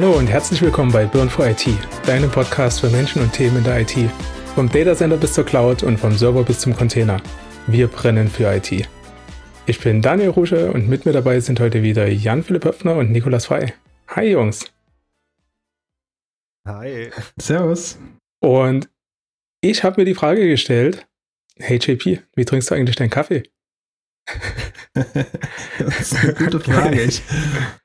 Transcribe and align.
Hallo 0.00 0.16
und 0.16 0.28
herzlich 0.28 0.62
willkommen 0.62 0.90
bei 0.90 1.04
Burn 1.04 1.28
for 1.28 1.46
IT, 1.46 1.66
deinem 2.06 2.30
Podcast 2.30 2.80
für 2.80 2.88
Menschen 2.88 3.20
und 3.20 3.34
Themen 3.34 3.58
in 3.58 3.64
der 3.64 3.82
IT. 3.82 3.94
Vom 4.54 4.66
Datacenter 4.66 5.18
bis 5.18 5.34
zur 5.34 5.44
Cloud 5.44 5.82
und 5.82 5.98
vom 5.98 6.16
Server 6.16 6.42
bis 6.42 6.60
zum 6.60 6.74
Container. 6.74 7.20
Wir 7.66 7.86
brennen 7.86 8.26
für 8.26 8.50
IT. 8.50 8.88
Ich 9.66 9.78
bin 9.78 10.00
Daniel 10.00 10.30
Rusche 10.30 10.72
und 10.72 10.88
mit 10.88 11.04
mir 11.04 11.12
dabei 11.12 11.38
sind 11.40 11.60
heute 11.60 11.82
wieder 11.82 12.08
Jan-Philipp 12.08 12.64
Höpfner 12.64 12.94
und 12.94 13.10
Nikolas 13.10 13.44
Frei. 13.44 13.74
Hi 14.08 14.30
Jungs. 14.30 14.72
Hi. 16.66 17.10
Servus. 17.36 17.98
Und 18.40 18.88
ich 19.60 19.84
habe 19.84 20.00
mir 20.00 20.06
die 20.06 20.14
Frage 20.14 20.48
gestellt, 20.48 21.06
hey 21.58 21.76
JP, 21.76 22.22
wie 22.36 22.44
trinkst 22.46 22.70
du 22.70 22.74
eigentlich 22.74 22.96
deinen 22.96 23.10
Kaffee? 23.10 23.42
das 24.94 26.00
ist 26.00 26.16
eine 26.16 26.32
gute 26.32 26.58
Frage. 26.58 27.02
Ich, 27.02 27.22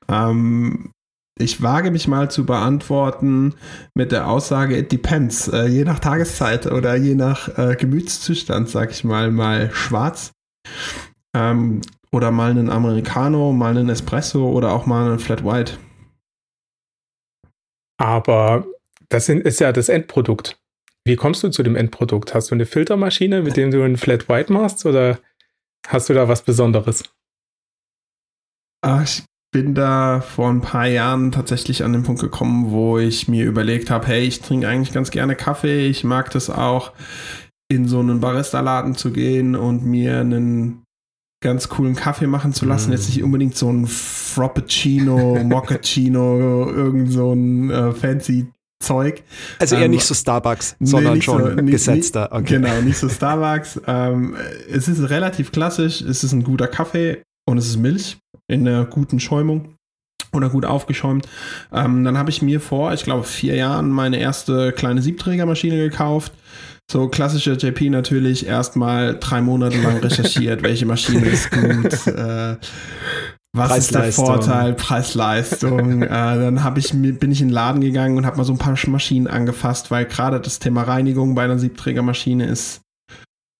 ähm, 0.08 0.94
ich 1.38 1.62
wage 1.62 1.90
mich 1.90 2.08
mal 2.08 2.30
zu 2.30 2.46
beantworten 2.46 3.54
mit 3.94 4.10
der 4.10 4.28
Aussage, 4.28 4.78
it 4.78 4.90
depends. 4.90 5.48
Äh, 5.48 5.66
je 5.66 5.84
nach 5.84 5.98
Tageszeit 5.98 6.66
oder 6.66 6.96
je 6.96 7.14
nach 7.14 7.56
äh, 7.58 7.76
Gemütszustand, 7.76 8.70
sag 8.70 8.90
ich 8.90 9.04
mal, 9.04 9.30
mal 9.30 9.70
schwarz. 9.72 10.32
Ähm, 11.34 11.82
oder 12.10 12.30
mal 12.30 12.50
einen 12.50 12.70
Americano, 12.70 13.52
mal 13.52 13.76
einen 13.76 13.90
Espresso 13.90 14.48
oder 14.48 14.72
auch 14.72 14.86
mal 14.86 15.06
einen 15.06 15.18
Flat 15.18 15.44
White. 15.44 15.76
Aber 17.98 18.66
das 19.10 19.28
ist 19.28 19.60
ja 19.60 19.72
das 19.72 19.90
Endprodukt. 19.90 20.58
Wie 21.04 21.16
kommst 21.16 21.42
du 21.42 21.50
zu 21.50 21.62
dem 21.62 21.76
Endprodukt? 21.76 22.34
Hast 22.34 22.50
du 22.50 22.54
eine 22.54 22.66
Filtermaschine, 22.66 23.42
mit 23.42 23.56
dem 23.56 23.70
du 23.70 23.82
einen 23.82 23.98
Flat 23.98 24.28
White 24.28 24.52
machst 24.52 24.86
oder 24.86 25.18
hast 25.86 26.08
du 26.08 26.14
da 26.14 26.28
was 26.28 26.42
Besonderes? 26.42 27.04
Ach, 28.82 29.04
ich 29.04 29.24
bin 29.52 29.74
da 29.74 30.20
vor 30.20 30.50
ein 30.50 30.60
paar 30.60 30.86
Jahren 30.86 31.32
tatsächlich 31.32 31.84
an 31.84 31.92
den 31.92 32.02
Punkt 32.02 32.20
gekommen, 32.20 32.70
wo 32.70 32.98
ich 32.98 33.28
mir 33.28 33.44
überlegt 33.44 33.90
habe, 33.90 34.06
hey, 34.06 34.22
ich 34.22 34.40
trinke 34.40 34.68
eigentlich 34.68 34.92
ganz 34.92 35.10
gerne 35.10 35.34
Kaffee. 35.34 35.86
Ich 35.86 36.04
mag 36.04 36.30
das 36.30 36.50
auch, 36.50 36.92
in 37.68 37.88
so 37.88 38.00
einen 38.00 38.20
Barista-Laden 38.20 38.94
zu 38.94 39.12
gehen 39.12 39.56
und 39.56 39.84
mir 39.84 40.20
einen 40.20 40.84
ganz 41.42 41.68
coolen 41.68 41.94
Kaffee 41.94 42.26
machen 42.26 42.52
zu 42.52 42.64
lassen. 42.64 42.90
Mm. 42.90 42.92
Jetzt 42.92 43.08
nicht 43.08 43.22
unbedingt 43.22 43.56
so 43.56 43.70
ein 43.70 43.86
Frappuccino, 43.86 45.38
Mochaccino, 45.44 46.70
irgend 46.70 47.12
so 47.12 47.32
ein 47.32 47.70
äh, 47.70 47.92
fancy 47.92 48.48
Zeug. 48.78 49.22
Also 49.58 49.76
eher 49.76 49.86
ähm, 49.86 49.92
nicht 49.92 50.04
so 50.04 50.14
Starbucks, 50.14 50.76
sondern 50.80 51.14
nee, 51.14 51.22
schon 51.22 51.56
so, 51.56 51.64
gesetzter. 51.64 52.28
Okay. 52.30 52.56
Genau, 52.56 52.80
nicht 52.82 52.98
so 52.98 53.08
Starbucks. 53.08 53.80
ähm, 53.86 54.36
es 54.70 54.86
ist 54.88 55.08
relativ 55.08 55.50
klassisch, 55.50 56.02
es 56.02 56.22
ist 56.22 56.32
ein 56.32 56.44
guter 56.44 56.68
Kaffee 56.68 57.22
und 57.48 57.58
es 57.58 57.68
ist 57.68 57.78
Milch 57.78 58.18
in 58.48 58.66
einer 58.66 58.84
guten 58.84 59.20
Schäumung 59.20 59.76
oder 60.32 60.50
gut 60.50 60.64
aufgeschäumt. 60.64 61.26
Ähm, 61.72 62.04
dann 62.04 62.18
habe 62.18 62.30
ich 62.30 62.42
mir 62.42 62.60
vor, 62.60 62.92
ich 62.92 63.04
glaube, 63.04 63.24
vier 63.24 63.54
Jahren 63.56 63.90
meine 63.90 64.18
erste 64.18 64.72
kleine 64.72 65.02
Siebträgermaschine 65.02 65.76
gekauft. 65.76 66.32
So 66.90 67.08
klassischer 67.08 67.54
JP 67.54 67.90
natürlich 67.90 68.46
erstmal 68.46 69.18
drei 69.18 69.40
Monate 69.40 69.80
lang 69.80 69.98
recherchiert, 69.98 70.62
welche 70.62 70.86
Maschine 70.86 71.26
ist 71.26 71.50
gut, 71.50 72.06
äh, 72.06 72.56
was 73.56 73.78
ist 73.78 73.94
der 73.94 74.12
Vorteil, 74.12 74.74
Preis-Leistung. 74.74 76.02
äh, 76.02 76.08
dann 76.08 76.62
hab 76.62 76.78
ich, 76.78 76.90
bin 76.92 77.32
ich 77.32 77.40
in 77.40 77.48
den 77.48 77.54
Laden 77.54 77.80
gegangen 77.80 78.16
und 78.16 78.26
habe 78.26 78.36
mal 78.36 78.44
so 78.44 78.52
ein 78.52 78.58
paar 78.58 78.76
Maschinen 78.86 79.26
angefasst, 79.26 79.90
weil 79.90 80.04
gerade 80.04 80.40
das 80.40 80.58
Thema 80.58 80.82
Reinigung 80.82 81.34
bei 81.34 81.44
einer 81.44 81.58
Siebträgermaschine 81.58 82.46
ist 82.46 82.82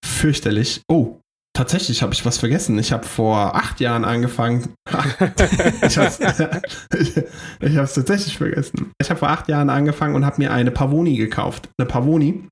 fürchterlich. 0.04 0.82
Oh, 0.88 1.18
Tatsächlich 1.56 2.02
habe 2.02 2.12
ich 2.12 2.26
was 2.26 2.36
vergessen. 2.36 2.78
Ich 2.78 2.92
habe 2.92 3.06
vor 3.06 3.56
acht 3.56 3.80
Jahren 3.80 4.04
angefangen. 4.04 4.74
ich 5.82 5.96
habe 5.96 6.08
es 6.08 6.18
tatsächlich 7.94 8.36
vergessen. 8.36 8.92
Ich 9.00 9.08
habe 9.08 9.18
vor 9.18 9.30
acht 9.30 9.48
Jahren 9.48 9.70
angefangen 9.70 10.14
und 10.14 10.26
habe 10.26 10.36
mir 10.36 10.52
eine 10.52 10.70
Pavoni 10.70 11.16
gekauft. 11.16 11.70
Eine 11.78 11.88
Pavoni 11.88 12.46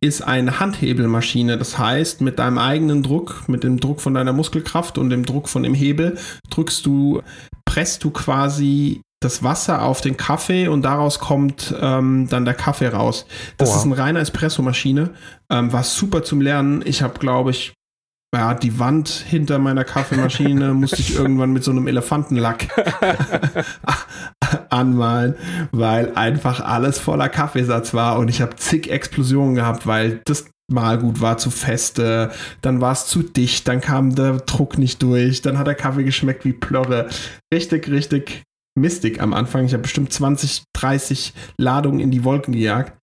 ist 0.00 0.22
eine 0.22 0.58
Handhebelmaschine. 0.58 1.58
Das 1.58 1.76
heißt, 1.76 2.22
mit 2.22 2.38
deinem 2.38 2.56
eigenen 2.56 3.02
Druck, 3.02 3.46
mit 3.46 3.62
dem 3.62 3.78
Druck 3.78 4.00
von 4.00 4.14
deiner 4.14 4.32
Muskelkraft 4.32 4.96
und 4.96 5.10
dem 5.10 5.26
Druck 5.26 5.50
von 5.50 5.62
dem 5.62 5.74
Hebel, 5.74 6.16
drückst 6.48 6.86
du, 6.86 7.20
presst 7.66 8.04
du 8.04 8.10
quasi 8.10 9.02
das 9.20 9.42
Wasser 9.42 9.82
auf 9.82 10.00
den 10.00 10.16
Kaffee 10.16 10.68
und 10.68 10.80
daraus 10.80 11.18
kommt 11.18 11.74
ähm, 11.78 12.26
dann 12.30 12.46
der 12.46 12.54
Kaffee 12.54 12.88
raus. 12.88 13.26
Das 13.58 13.74
oh. 13.74 13.76
ist 13.76 13.84
eine 13.84 13.98
reine 13.98 14.20
Espresso-Maschine. 14.20 15.10
Ähm, 15.50 15.72
war 15.74 15.84
super 15.84 16.22
zum 16.22 16.40
Lernen. 16.40 16.82
Ich 16.86 17.02
habe, 17.02 17.18
glaube 17.18 17.50
ich, 17.50 17.74
ja, 18.34 18.54
die 18.54 18.78
Wand 18.78 19.08
hinter 19.08 19.58
meiner 19.58 19.84
Kaffeemaschine 19.84 20.74
musste 20.74 21.00
ich 21.00 21.14
irgendwann 21.14 21.52
mit 21.52 21.64
so 21.64 21.70
einem 21.70 21.86
Elefantenlack 21.86 22.68
anmalen, 24.70 25.34
weil 25.72 26.14
einfach 26.14 26.60
alles 26.60 26.98
voller 26.98 27.28
Kaffeesatz 27.28 27.94
war 27.94 28.18
und 28.18 28.28
ich 28.28 28.42
habe 28.42 28.56
zig 28.56 28.90
Explosionen 28.90 29.54
gehabt, 29.54 29.86
weil 29.86 30.20
das 30.24 30.46
Malgut 30.70 31.22
war 31.22 31.38
zu 31.38 31.50
feste, 31.50 32.30
dann 32.60 32.82
war 32.82 32.92
es 32.92 33.06
zu 33.06 33.22
dicht, 33.22 33.66
dann 33.66 33.80
kam 33.80 34.14
der 34.14 34.36
Druck 34.38 34.76
nicht 34.76 35.02
durch, 35.02 35.40
dann 35.40 35.58
hat 35.58 35.66
der 35.66 35.74
Kaffee 35.74 36.04
geschmeckt 36.04 36.44
wie 36.44 36.52
Plörre. 36.52 37.08
Richtig, 37.52 37.88
richtig 37.88 38.42
mistig 38.78 39.20
am 39.20 39.32
Anfang. 39.32 39.64
Ich 39.64 39.72
habe 39.72 39.82
bestimmt 39.82 40.12
20, 40.12 40.64
30 40.74 41.32
Ladungen 41.58 42.00
in 42.00 42.10
die 42.10 42.24
Wolken 42.24 42.52
gejagt. 42.52 42.97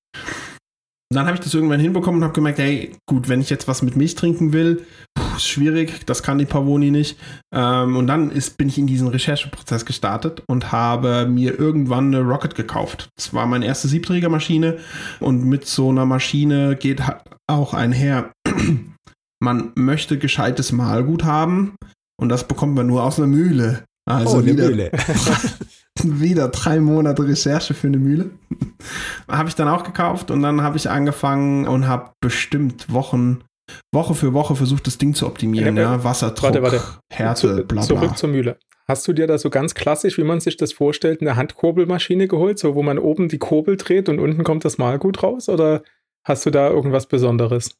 Und 1.16 1.20
dann 1.20 1.28
habe 1.28 1.38
ich 1.38 1.44
das 1.46 1.54
irgendwann 1.54 1.80
hinbekommen 1.80 2.20
und 2.20 2.26
habe 2.26 2.34
gemerkt, 2.34 2.60
hey, 2.60 2.92
gut, 3.06 3.30
wenn 3.30 3.40
ich 3.40 3.50
jetzt 3.50 3.70
was 3.70 3.82
mit 3.82 3.96
Milch 3.96 4.16
trinken 4.16 4.52
will, 4.52 4.86
puh, 5.14 5.38
ist 5.38 5.48
schwierig, 5.48 6.06
das 6.06 6.24
kann 6.24 6.40
die 6.40 6.46
Pavoni 6.46 6.92
nicht. 6.92 7.18
Ähm, 7.54 7.96
und 7.96 8.08
dann 8.08 8.32
ist, 8.32 8.58
bin 8.58 8.68
ich 8.68 8.78
in 8.78 8.86
diesen 8.86 9.08
Rechercheprozess 9.08 9.86
gestartet 9.86 10.44
und 10.50 10.74
habe 10.74 11.26
mir 11.26 11.58
irgendwann 11.58 12.14
eine 12.14 12.20
Rocket 12.20 12.56
gekauft. 12.56 13.08
Das 13.16 13.34
war 13.34 13.46
meine 13.46 13.66
erste 13.66 13.88
Siebträgermaschine 13.88 14.78
und 15.22 15.46
mit 15.46 15.66
so 15.66 15.90
einer 15.90 16.06
Maschine 16.06 16.76
geht 16.76 17.02
auch 17.48 17.74
einher, 17.74 18.34
man 19.40 19.72
möchte 19.76 20.18
gescheites 20.18 20.74
Mahlgut 20.74 21.24
haben 21.24 21.76
und 22.20 22.28
das 22.28 22.46
bekommt 22.46 22.76
man 22.76 22.88
nur 22.88 23.04
aus 23.04 23.20
einer 23.20 23.28
Mühle. 23.28 23.86
Also 24.06 24.40
oh, 24.40 24.46
wieder, 24.46 24.68
Mühle. 24.68 24.92
wieder 26.22 26.50
drei 26.50 26.80
Monate 26.80 27.28
Recherche 27.28 27.74
für 27.74 27.88
eine 27.88 27.98
Mühle. 27.98 28.32
habe 29.28 29.50
ich 29.50 29.56
dann 29.56 29.68
auch 29.68 29.84
gekauft 29.84 30.32
und 30.32 30.42
dann 30.42 30.62
habe 30.62 30.78
ich 30.78 30.90
angefangen 30.90 31.68
und 31.68 31.88
habe 31.88 32.12
bestimmt 32.22 32.92
Wochen, 32.92 33.44
Woche 33.92 34.16
für 34.16 34.34
Woche 34.34 34.56
versucht, 34.56 34.88
das 34.88 34.98
Ding 34.98 35.14
zu 35.14 35.28
optimieren. 35.28 35.78
Ja, 35.78 35.94
ja 35.94 36.04
Wasserdruck, 36.04 36.44
warte, 36.44 36.62
warte. 36.62 36.82
Härte, 37.12 37.40
zu, 37.42 37.48
bla, 37.56 37.64
bla. 37.64 37.82
Zurück 37.82 38.18
zur 38.18 38.30
Mühle. 38.30 38.58
Hast 38.88 39.08
du 39.08 39.14
dir 39.14 39.26
da 39.26 39.38
so 39.38 39.50
ganz 39.50 39.74
klassisch, 39.74 40.18
wie 40.18 40.24
man 40.24 40.40
sich 40.40 40.58
das 40.58 40.72
vorstellt, 40.72 41.22
eine 41.22 41.36
Handkurbelmaschine 41.36 42.28
geholt, 42.28 42.60
so 42.60 42.76
wo 42.76 42.84
man 42.84 43.00
oben 43.00 43.30
die 43.30 43.40
Kurbel 43.40 43.78
dreht 43.78 44.10
und 44.10 44.20
unten 44.20 44.44
kommt 44.44 44.64
das 44.64 44.78
Malgut 44.78 45.24
raus? 45.24 45.50
Oder 45.50 45.82
hast 46.24 46.46
du 46.46 46.52
da 46.52 46.70
irgendwas 46.70 47.08
Besonderes? 47.08 47.76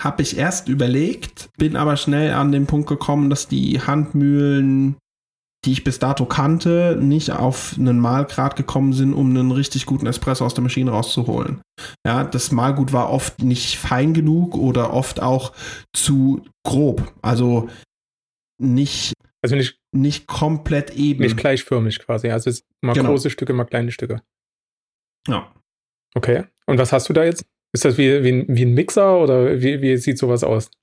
Habe 0.00 0.22
ich 0.22 0.38
erst 0.38 0.68
überlegt, 0.68 1.50
bin 1.58 1.76
aber 1.76 1.96
schnell 1.96 2.32
an 2.32 2.50
den 2.50 2.66
Punkt 2.66 2.88
gekommen, 2.88 3.30
dass 3.30 3.46
die 3.46 3.80
Handmühlen, 3.80 4.96
die 5.64 5.72
ich 5.72 5.84
bis 5.84 5.98
dato 5.98 6.26
kannte, 6.26 6.98
nicht 7.00 7.30
auf 7.30 7.74
einen 7.78 7.98
Mahlgrad 7.98 8.56
gekommen 8.56 8.92
sind, 8.92 9.14
um 9.14 9.30
einen 9.30 9.50
richtig 9.50 9.86
guten 9.86 10.06
Espresso 10.06 10.44
aus 10.44 10.54
der 10.54 10.62
Maschine 10.62 10.90
rauszuholen. 10.90 11.62
Ja, 12.06 12.24
das 12.24 12.52
Mahlgut 12.52 12.92
war 12.92 13.10
oft 13.10 13.42
nicht 13.42 13.76
fein 13.76 14.14
genug 14.14 14.56
oder 14.56 14.92
oft 14.92 15.20
auch 15.20 15.52
zu 15.94 16.44
grob. 16.64 17.12
Also 17.22 17.68
nicht, 18.60 19.14
also 19.42 19.56
nicht, 19.56 19.78
nicht 19.92 20.26
komplett 20.26 20.90
eben. 20.90 21.22
Nicht 21.22 21.36
gleichförmig 21.36 21.98
quasi. 22.00 22.30
Also 22.30 22.50
mal 22.82 22.92
genau. 22.92 23.10
große 23.10 23.30
Stücke, 23.30 23.52
mal 23.52 23.64
kleine 23.64 23.90
Stücke. 23.90 24.22
Ja. 25.28 25.52
Okay. 26.14 26.44
Und 26.66 26.78
was 26.78 26.92
hast 26.92 27.08
du 27.08 27.12
da 27.12 27.24
jetzt? 27.24 27.44
Ist 27.74 27.84
das 27.84 27.98
wie, 27.98 28.22
wie, 28.22 28.46
wie 28.48 28.64
ein 28.64 28.74
Mixer 28.74 29.18
oder 29.18 29.60
wie, 29.60 29.82
wie 29.82 29.96
sieht 29.96 30.18
sowas 30.18 30.44
aus? 30.44 30.70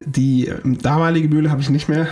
Die 0.00 0.46
ähm, 0.46 0.78
damalige 0.78 1.28
Mühle 1.28 1.50
habe 1.50 1.60
ich 1.60 1.70
nicht 1.70 1.88
mehr. 1.88 2.08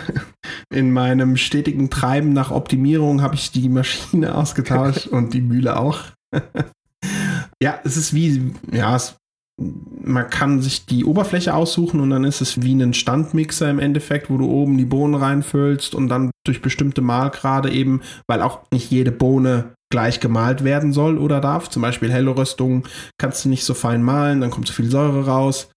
In 0.73 0.91
meinem 0.91 1.37
stetigen 1.37 1.91
Treiben 1.91 2.33
nach 2.33 2.51
Optimierung 2.51 3.23
habe 3.23 3.35
ich 3.35 3.51
die 3.51 3.69
Maschine 3.69 4.35
ausgetauscht 4.39 5.07
und 5.07 5.35
die 5.35 5.43
Mühle 5.43 5.79
auch. 5.79 6.01
ja, 7.63 7.79
es 7.85 7.97
ist 7.97 8.15
wie, 8.15 8.53
ja, 8.73 8.97
es, 8.97 9.17
man 9.61 10.31
kann 10.31 10.63
sich 10.63 10.87
die 10.87 11.05
Oberfläche 11.05 11.55
aussuchen 11.55 12.01
und 12.01 12.11
dann 12.11 12.25
ist 12.25 12.41
es 12.41 12.63
wie 12.63 12.75
ein 12.75 12.95
Standmixer 12.95 13.71
im 13.71 13.79
Endeffekt, 13.79 14.31
wo 14.31 14.39
du 14.39 14.51
oben 14.51 14.79
die 14.79 14.87
Bohnen 14.87 15.15
reinfüllst 15.15 15.95
und 15.95 16.09
dann 16.09 16.31
durch 16.45 16.63
bestimmte 16.63 17.03
Mahlgrade 17.03 17.71
eben, 17.71 18.01
weil 18.27 18.41
auch 18.41 18.61
nicht 18.73 18.91
jede 18.91 19.13
Bohne 19.13 19.75
gleich 19.91 20.21
gemalt 20.21 20.65
werden 20.65 20.95
soll 20.95 21.19
oder 21.19 21.41
darf. 21.41 21.69
Zum 21.69 21.83
Beispiel 21.83 22.11
helle 22.11 22.35
Röstung 22.35 22.89
kannst 23.19 23.45
du 23.45 23.51
nicht 23.51 23.65
so 23.65 23.75
fein 23.75 24.03
malen, 24.03 24.41
dann 24.41 24.51
kommt 24.51 24.67
zu 24.67 24.73
viel 24.73 24.91
Säure 24.91 25.27
raus. 25.27 25.71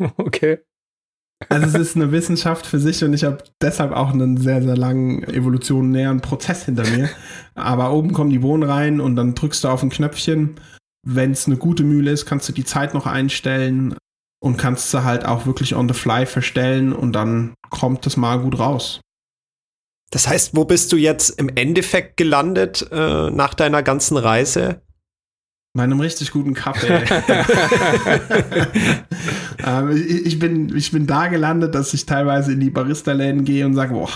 Okay. 0.16 0.60
Also 1.48 1.66
es 1.66 1.74
ist 1.74 1.96
eine 1.96 2.10
Wissenschaft 2.10 2.66
für 2.66 2.80
sich 2.80 3.04
und 3.04 3.14
ich 3.14 3.22
habe 3.24 3.38
deshalb 3.62 3.92
auch 3.92 4.12
einen 4.12 4.38
sehr, 4.38 4.60
sehr 4.60 4.76
langen 4.76 5.22
evolutionären 5.22 6.20
Prozess 6.20 6.64
hinter 6.64 6.84
mir. 6.88 7.08
Aber 7.54 7.92
oben 7.92 8.12
kommen 8.12 8.30
die 8.30 8.40
Bohnen 8.40 8.68
rein 8.68 9.00
und 9.00 9.14
dann 9.14 9.34
drückst 9.34 9.62
du 9.64 9.68
auf 9.68 9.82
ein 9.82 9.90
Knöpfchen. 9.90 10.56
Wenn 11.06 11.30
es 11.30 11.46
eine 11.46 11.56
gute 11.56 11.84
Mühle 11.84 12.10
ist, 12.10 12.26
kannst 12.26 12.48
du 12.48 12.52
die 12.52 12.64
Zeit 12.64 12.92
noch 12.92 13.06
einstellen 13.06 13.96
und 14.40 14.56
kannst 14.56 14.90
sie 14.90 15.04
halt 15.04 15.24
auch 15.24 15.46
wirklich 15.46 15.74
on 15.76 15.88
the 15.88 15.94
fly 15.94 16.26
verstellen 16.26 16.92
und 16.92 17.12
dann 17.12 17.54
kommt 17.70 18.04
das 18.04 18.16
mal 18.16 18.40
gut 18.40 18.58
raus. 18.58 19.00
Das 20.10 20.26
heißt, 20.26 20.56
wo 20.56 20.64
bist 20.64 20.92
du 20.92 20.96
jetzt 20.96 21.30
im 21.38 21.50
Endeffekt 21.54 22.16
gelandet 22.16 22.86
äh, 22.90 23.30
nach 23.30 23.54
deiner 23.54 23.82
ganzen 23.82 24.16
Reise? 24.16 24.82
Meinem 25.78 26.00
richtig 26.00 26.32
guten 26.32 26.54
Kaffee. 26.54 26.88
ähm, 29.64 29.90
ich, 29.92 30.26
ich, 30.26 30.38
bin, 30.40 30.76
ich 30.76 30.90
bin 30.90 31.06
da 31.06 31.28
gelandet, 31.28 31.76
dass 31.76 31.94
ich 31.94 32.04
teilweise 32.04 32.52
in 32.52 32.58
die 32.58 32.70
Barista-Läden 32.70 33.44
gehe 33.44 33.64
und 33.64 33.76
sage, 33.76 33.94
boah, 33.94 34.10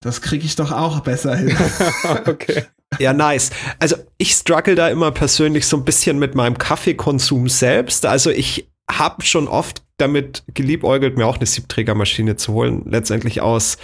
das 0.00 0.22
kriege 0.22 0.44
ich 0.44 0.54
doch 0.54 0.70
auch 0.70 1.00
besser 1.00 1.34
hin. 1.34 1.56
okay. 2.26 2.66
Ja, 3.00 3.12
nice. 3.12 3.50
Also 3.80 3.96
ich 4.16 4.30
struggle 4.30 4.76
da 4.76 4.88
immer 4.88 5.10
persönlich 5.10 5.66
so 5.66 5.76
ein 5.76 5.84
bisschen 5.84 6.20
mit 6.20 6.36
meinem 6.36 6.56
Kaffeekonsum 6.56 7.48
selbst. 7.48 8.06
Also 8.06 8.30
ich 8.30 8.70
habe 8.88 9.24
schon 9.24 9.48
oft 9.48 9.82
damit 9.96 10.44
geliebäugelt, 10.54 11.18
mir 11.18 11.26
auch 11.26 11.38
eine 11.38 11.46
Siebträgermaschine 11.46 12.36
zu 12.36 12.52
holen. 12.52 12.84
Letztendlich 12.86 13.40
aus 13.40 13.76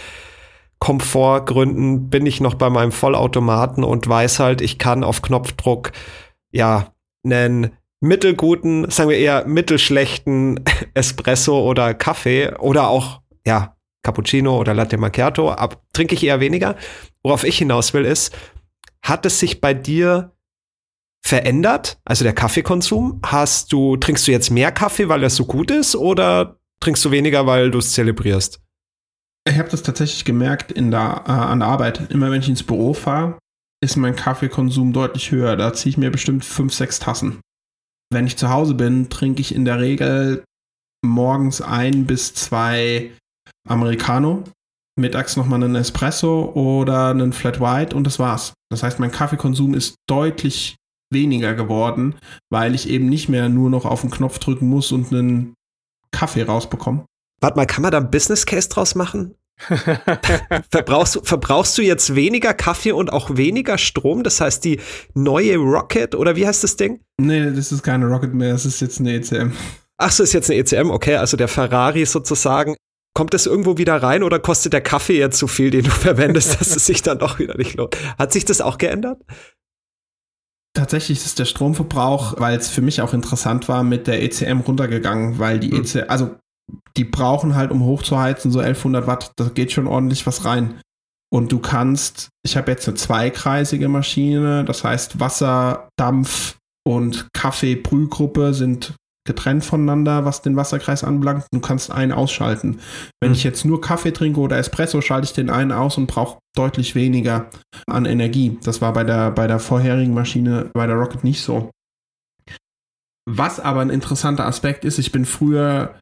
Komfortgründen 0.79 2.11
bin 2.11 2.27
ich 2.27 2.41
noch 2.41 2.55
bei 2.55 2.71
meinem 2.71 2.93
Vollautomaten 2.93 3.83
und 3.83 4.07
weiß 4.07 4.39
halt, 4.39 4.61
ich 4.61 4.79
kann 4.79 5.03
auf 5.03 5.21
Knopfdruck 5.21 5.91
ja 6.53 6.92
einen 7.25 7.73
mittelguten, 8.01 8.91
sagen 8.91 9.11
wir 9.11 9.19
eher 9.19 9.47
mittelschlechten 9.47 10.61
Espresso 10.95 11.69
oder 11.69 11.95
Kaffee 11.95 12.55
oder 12.59 12.89
auch 12.89 13.21
ja 13.47 13.77
Cappuccino 14.03 14.59
oder 14.59 14.75
Latte 14.75 14.99
Macchiato, 14.99 15.51
ab 15.51 15.83
trinke 15.93 16.15
ich 16.15 16.25
eher 16.25 16.41
weniger. 16.41 16.77
Worauf 17.23 17.45
ich 17.45 17.59
hinaus 17.59 17.95
will 17.95 18.05
ist, 18.05 18.35
hat 19.03 19.25
es 19.27 19.39
sich 19.39 19.61
bei 19.61 19.75
dir 19.75 20.33
verändert? 21.25 22.01
Also 22.05 22.25
der 22.25 22.33
Kaffeekonsum? 22.33 23.21
Hast 23.25 23.73
du, 23.73 23.97
trinkst 23.97 24.27
du 24.27 24.33
jetzt 24.33 24.51
mehr 24.51 24.73
Kaffee, 24.73 25.09
weil 25.09 25.23
er 25.23 25.31
so 25.31 25.45
gut 25.45 25.71
ist, 25.71 25.95
oder 25.95 26.59
trinkst 26.81 27.05
du 27.05 27.11
weniger, 27.11 27.47
weil 27.47 27.71
du 27.71 27.79
es 27.79 27.93
zelebrierst? 27.93 28.61
Ich 29.49 29.59
habe 29.59 29.69
das 29.69 29.83
tatsächlich 29.83 30.25
gemerkt 30.25 30.71
in 30.71 30.91
der, 30.91 31.25
äh, 31.27 31.31
an 31.31 31.61
der 31.61 31.69
Arbeit. 31.69 32.11
Immer 32.11 32.31
wenn 32.31 32.41
ich 32.41 32.49
ins 32.49 32.63
Büro 32.63 32.95
fahre, 32.95 33.39
ist 33.83 33.97
mein 33.97 34.17
Kaffeekonsum 34.17 34.93
deutlich 34.93 35.31
höher. 35.31 35.57
Da 35.57 35.73
ziehe 35.73 35.91
ich 35.91 35.99
mir 35.99 36.11
bestimmt 36.11 36.45
fünf, 36.45 36.73
sechs 36.73 36.99
Tassen. 36.99 37.41
Wenn 38.11 38.27
ich 38.27 38.37
zu 38.37 38.49
Hause 38.49 38.75
bin, 38.75 39.11
trinke 39.11 39.41
ich 39.41 39.55
in 39.55 39.65
der 39.65 39.81
Regel 39.81 40.45
morgens 41.05 41.61
ein 41.61 42.07
bis 42.07 42.35
zwei 42.35 43.11
Americano, 43.69 44.45
mittags 44.99 45.37
nochmal 45.37 45.63
einen 45.63 45.75
Espresso 45.75 46.53
oder 46.55 47.09
einen 47.09 47.33
Flat 47.33 47.61
White 47.61 47.97
und 47.97 48.05
das 48.05 48.19
war's. 48.19 48.53
Das 48.71 48.83
heißt, 48.83 49.01
mein 49.01 49.11
Kaffeekonsum 49.11 49.75
ist 49.75 49.97
deutlich 50.09 50.77
weniger 51.13 51.55
geworden, 51.55 52.15
weil 52.51 52.75
ich 52.75 52.89
eben 52.89 53.09
nicht 53.09 53.29
mehr 53.29 53.49
nur 53.49 53.69
noch 53.69 53.85
auf 53.85 54.03
den 54.03 54.11
Knopf 54.11 54.39
drücken 54.39 54.69
muss 54.69 54.93
und 54.93 55.13
einen 55.13 55.55
Kaffee 56.13 56.43
rausbekomme. 56.43 57.05
Warte 57.41 57.57
mal, 57.57 57.67
kann 57.67 57.83
man 57.83 57.91
da 57.91 57.99
ein 57.99 58.11
Business 58.11 58.47
Case 58.47 58.69
draus 58.69 58.95
machen? 58.95 59.35
verbrauchst, 60.71 61.17
du, 61.17 61.21
verbrauchst 61.23 61.77
du 61.79 61.83
jetzt 61.83 62.15
weniger 62.15 62.55
Kaffee 62.55 62.93
und 62.93 63.13
auch 63.13 63.37
weniger 63.37 63.79
Strom? 63.79 64.23
Das 64.23 64.41
heißt, 64.41 64.65
die 64.65 64.81
neue 65.15 65.57
Rocket 65.57 66.15
oder 66.15 66.37
wie 66.37 66.47
heißt 66.47 66.65
das 66.65 66.77
Ding? 66.77 67.01
Nee, 67.21 67.51
das 67.51 67.73
ist 67.73 67.83
keine 67.83 68.07
Rocket 68.07 68.35
mehr, 68.35 68.53
das 68.53 68.67
ist 68.67 68.81
jetzt 68.81 69.01
eine 69.01 69.15
ECM. 69.15 69.53
Ach 69.99 70.11
so, 70.11 70.23
ist 70.23 70.33
jetzt 70.33 70.51
eine 70.51 70.59
ECM, 70.61 70.91
okay, 70.91 71.17
also 71.17 71.37
der 71.37 71.49
Ferrari 71.49 72.05
sozusagen. 72.07 72.77
Kommt 73.15 73.35
das 73.35 73.47
irgendwo 73.47 73.77
wieder 73.77 74.03
rein 74.03 74.23
oder 74.23 74.39
kostet 74.39 74.73
der 74.73 74.81
Kaffee 74.81 75.19
jetzt 75.19 75.39
so 75.39 75.47
viel, 75.47 75.71
den 75.71 75.85
du 75.85 75.91
verwendest, 75.91 76.61
dass 76.61 76.75
es 76.75 76.87
sich 76.87 77.03
dann 77.03 77.19
doch 77.19 77.39
wieder 77.39 77.57
nicht 77.57 77.77
lohnt? 77.77 77.97
Hat 78.19 78.33
sich 78.33 78.45
das 78.45 78.61
auch 78.61 78.79
geändert? 78.79 79.23
Tatsächlich 80.75 81.23
ist 81.23 81.39
der 81.39 81.45
Stromverbrauch, 81.45 82.41
weil 82.41 82.59
es 82.59 82.71
für 82.71 82.81
mich 82.81 83.03
auch 83.03 83.13
interessant 83.13 83.69
war, 83.69 83.83
mit 83.83 84.07
der 84.07 84.23
ECM 84.23 84.61
runtergegangen, 84.61 85.39
weil 85.39 85.61
die 85.61 85.71
hm. 85.71 85.83
ECM, 85.83 86.09
also 86.09 86.37
die 86.97 87.05
brauchen 87.05 87.55
halt, 87.55 87.71
um 87.71 87.85
hochzuheizen, 87.85 88.51
so 88.51 88.61
1100 88.61 89.07
Watt, 89.07 89.33
da 89.37 89.49
geht 89.49 89.73
schon 89.73 89.87
ordentlich 89.87 90.27
was 90.27 90.45
rein. 90.45 90.81
Und 91.33 91.51
du 91.51 91.59
kannst, 91.59 92.29
ich 92.45 92.57
habe 92.57 92.71
jetzt 92.71 92.87
eine 92.87 92.97
zweikreisige 92.97 93.89
Maschine, 93.89 94.65
das 94.65 94.85
heißt 94.85 95.19
Wasser, 95.19 95.89
Dampf 95.97 96.59
und 96.87 97.29
Kaffee-Brühgruppe 97.33 98.53
sind 98.53 98.95
getrennt 99.25 99.65
voneinander, 99.65 100.25
was 100.25 100.43
den 100.43 100.57
Wasserkreis 100.57 101.05
anbelangt. 101.05 101.47
Du 101.53 101.61
kannst 101.61 101.91
einen 101.91 102.13
ausschalten. 102.13 102.81
Wenn 103.21 103.31
mhm. 103.31 103.37
ich 103.37 103.45
jetzt 103.45 103.65
nur 103.65 103.81
Kaffee 103.81 104.13
trinke 104.13 104.41
oder 104.41 104.59
Espresso, 104.59 105.01
schalte 105.01 105.27
ich 105.27 105.33
den 105.33 105.49
einen 105.49 105.73
aus 105.73 105.97
und 105.97 106.07
brauche 106.07 106.39
deutlich 106.57 106.95
weniger 106.95 107.49
an 107.87 108.05
Energie. 108.05 108.59
Das 108.65 108.83
war 108.83 108.93
bei 108.93 109.05
der, 109.05 109.31
bei 109.31 109.47
der 109.47 109.61
vorherigen 109.61 110.13
Maschine, 110.13 110.71
bei 110.75 110.87
der 110.87 110.97
Rocket 110.97 111.25
nicht 111.25 111.43
so. 111.43 111.71
Was 113.25 113.61
aber 113.61 113.81
ein 113.81 113.91
interessanter 113.91 114.47
Aspekt 114.47 114.85
ist, 114.85 114.99
ich 114.99 115.13
bin 115.13 115.25
früher 115.25 115.95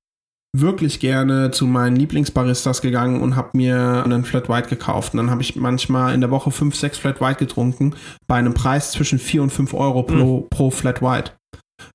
wirklich 0.56 0.98
gerne 0.98 1.50
zu 1.50 1.66
meinen 1.66 1.96
Lieblingsbaristas 1.96 2.82
gegangen 2.82 3.20
und 3.20 3.36
habe 3.36 3.50
mir 3.56 4.02
einen 4.04 4.24
Flat 4.24 4.48
White 4.48 4.68
gekauft. 4.68 5.14
Und 5.14 5.18
dann 5.18 5.30
habe 5.30 5.42
ich 5.42 5.56
manchmal 5.56 6.14
in 6.14 6.20
der 6.20 6.30
Woche 6.30 6.50
5, 6.50 6.74
6 6.74 6.98
Flat 6.98 7.20
White 7.20 7.38
getrunken, 7.38 7.94
bei 8.26 8.36
einem 8.36 8.54
Preis 8.54 8.92
zwischen 8.92 9.18
4 9.18 9.42
und 9.42 9.50
5 9.50 9.74
Euro 9.74 10.02
pro, 10.02 10.40
mhm. 10.40 10.48
pro 10.50 10.70
Flat 10.70 11.02
White. 11.02 11.32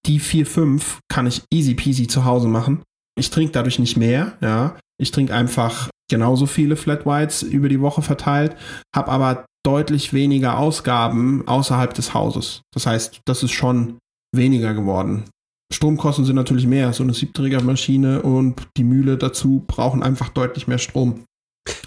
Die 0.06 0.20
4, 0.20 0.46
5 0.46 1.00
kann 1.10 1.28
ich 1.28 1.44
easy 1.52 1.74
peasy 1.74 2.08
zu 2.08 2.26
Hause 2.26 2.48
machen. 2.48 2.84
Ich 3.18 3.30
trinke 3.30 3.52
dadurch 3.52 3.80
nicht 3.80 3.98
mehr, 3.98 4.34
ja. 4.42 4.78
Ich 4.98 5.12
trinke 5.12 5.34
einfach 5.34 5.90
genauso 6.10 6.46
viele 6.46 6.76
Flat 6.76 7.06
Whites 7.06 7.44
über 7.44 7.68
die 7.70 7.82
Woche 7.82 8.02
verteilt, 8.02 8.56
habe 8.96 9.12
aber 9.12 9.46
deutlich 9.66 10.14
weniger 10.14 10.58
Ausgaben 10.58 11.48
außerhalb 11.48 11.94
des 11.94 12.14
Hauses. 12.14 12.62
Das 12.74 12.86
heißt, 12.86 13.22
das 13.26 13.44
ist 13.44 13.52
schon 13.52 13.98
weniger 14.34 14.74
geworden. 14.74 15.26
Stromkosten 15.74 16.26
sind 16.26 16.36
natürlich 16.36 16.68
mehr. 16.68 16.94
So 16.94 17.04
eine 17.04 17.14
Siebträgermaschine 17.14 18.22
und 18.22 18.68
die 18.78 18.84
Mühle 18.84 19.18
dazu 19.18 19.64
brauchen 19.68 20.04
einfach 20.04 20.30
deutlich 20.30 20.68
mehr 20.68 20.78
Strom 20.78 21.24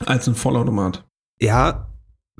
als 0.04 0.28
ein 0.28 0.34
Vollautomat. 0.34 1.04
Ja, 1.40 1.88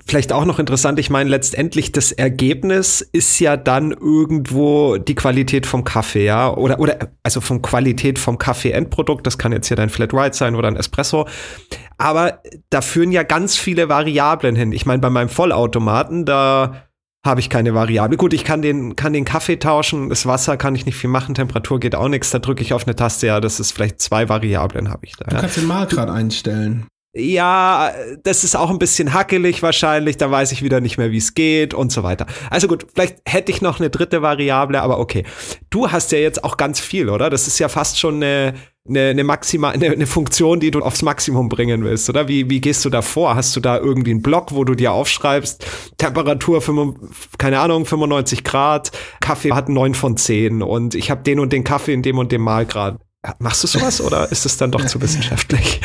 vielleicht 0.07 0.33
auch 0.33 0.45
noch 0.45 0.59
interessant, 0.59 0.99
ich 0.99 1.11
meine, 1.11 1.31
letztendlich 1.31 1.93
das 1.93 2.13
Ergebnis 2.13 3.01
ist 3.01 3.39
ja 3.41 3.57
dann 3.57 3.93
irgendwo 3.93 4.97
die 4.97 5.15
Qualität 5.15 5.67
vom 5.67 5.85
Kaffee, 5.85 6.25
ja, 6.25 6.53
oder, 6.55 6.81
oder, 6.81 7.11
also 7.23 7.41
von 7.41 7.63
Qualität 7.63 8.19
vom 8.19 8.39
Kaffee-Endprodukt, 8.39 9.27
das 9.27 9.39
kann 9.39 9.53
jetzt 9.53 9.69
hier 9.69 9.77
dein 9.77 9.91
Flat 9.91 10.13
White 10.13 10.37
sein 10.37 10.55
oder 10.55 10.69
ein 10.69 10.77
Espresso, 10.77 11.27
aber 11.97 12.43
da 12.71 12.81
führen 12.81 13.13
ja 13.13 13.23
ganz 13.23 13.57
viele 13.57 13.89
Variablen 13.89 14.57
hin. 14.57 14.73
Ich 14.73 14.87
meine, 14.87 15.01
bei 15.01 15.11
meinem 15.11 15.29
Vollautomaten, 15.29 16.25
da 16.25 16.88
habe 17.25 17.41
ich 17.41 17.51
keine 17.51 17.75
Variable. 17.75 18.17
Gut, 18.17 18.33
ich 18.33 18.45
kann 18.45 18.63
den, 18.63 18.97
kann 18.97 19.13
den 19.13 19.25
Kaffee 19.25 19.59
tauschen, 19.59 20.09
das 20.09 20.27
Wasser 20.27 20.57
kann 20.57 20.75
ich 20.75 20.87
nicht 20.87 20.97
viel 20.97 21.11
machen, 21.11 21.35
Temperatur 21.35 21.81
geht 21.81 21.95
auch 21.95 22.09
nichts, 22.09 22.31
da 22.31 22.39
drücke 22.39 22.63
ich 22.63 22.73
auf 22.73 22.87
eine 22.87 22.97
Taste, 22.97 23.27
ja, 23.27 23.41
das 23.41 23.61
ist 23.61 23.73
vielleicht 23.73 24.01
zwei 24.01 24.29
Variablen 24.29 24.91
habe 24.91 25.05
ich 25.07 25.17
da. 25.17 25.25
Du 25.27 25.37
kannst 25.37 25.57
den 25.57 25.67
Malgrad 25.67 26.09
einstellen. 26.09 26.87
Ja, 27.17 27.91
das 28.23 28.45
ist 28.45 28.55
auch 28.55 28.71
ein 28.71 28.79
bisschen 28.79 29.15
hackelig 29.15 29.63
wahrscheinlich, 29.63 30.19
da 30.19 30.31
weiß 30.31 30.53
ich 30.53 30.63
wieder 30.63 30.81
nicht 30.81 30.99
mehr, 30.99 31.11
wie 31.11 31.17
es 31.17 31.35
geht 31.35 31.75
und 31.75 31.91
so 31.91 32.03
weiter. 32.03 32.27
Also 32.51 32.69
gut, 32.69 32.87
vielleicht 32.95 33.17
hätte 33.25 33.51
ich 33.51 33.63
noch 33.63 33.81
eine 33.81 33.91
dritte 33.91 34.23
Variable, 34.23 34.81
aber 34.81 35.01
okay. 35.01 35.25
Du 35.71 35.91
hast 35.91 36.13
ja 36.13 36.19
jetzt 36.19 36.45
auch 36.45 36.57
ganz 36.57 36.79
viel, 36.81 37.09
oder? 37.09 37.31
Das 37.31 37.49
ist 37.49 37.59
ja 37.59 37.69
fast 37.69 37.99
schon 37.99 38.17
eine, 38.17 38.55
eine, 38.89 39.09
eine, 39.09 39.25
Maxima, 39.25 39.71
eine, 39.71 39.91
eine 39.91 40.07
Funktion, 40.07 40.61
die 40.61 40.71
du 40.71 40.81
aufs 40.81 41.03
Maximum 41.03 41.49
bringen 41.49 41.85
willst, 41.85 42.09
oder? 42.09 42.29
Wie, 42.29 42.49
wie 42.51 42.61
gehst 42.61 42.85
du 42.85 42.91
da 42.91 43.03
vor? 43.03 43.35
Hast 43.35 43.55
du 43.57 43.61
da 43.61 43.79
irgendwie 43.79 44.11
einen 44.11 44.23
Block, 44.23 44.55
wo 44.55 44.65
du 44.65 44.75
dir 44.75 44.93
aufschreibst, 44.93 45.65
Temperatur, 45.97 46.61
5, 46.61 46.97
keine 47.39 47.61
Ahnung, 47.61 47.87
95 47.87 48.45
Grad, 48.45 48.91
Kaffee 49.21 49.53
hat 49.53 49.69
9 49.69 49.95
von 49.95 50.17
10 50.17 50.63
und 50.63 50.95
ich 50.95 51.11
habe 51.11 51.23
den 51.23 51.41
und 51.41 51.53
den 51.53 51.65
Kaffee 51.65 51.93
in 51.93 52.03
dem 52.03 52.19
und 52.19 52.33
dem 52.33 52.43
Malgrad. 52.43 52.99
Machst 53.39 53.63
du 53.65 53.67
sowas 53.67 54.01
oder 54.01 54.31
ist 54.31 54.47
es 54.47 54.57
dann 54.57 54.71
doch 54.71 54.85
zu 54.87 55.01
wissenschaftlich? 55.01 55.81